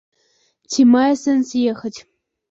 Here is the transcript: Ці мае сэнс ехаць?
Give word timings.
Ці 0.75 0.85
мае 0.93 1.09
сэнс 1.23 1.51
ехаць? 1.73 1.93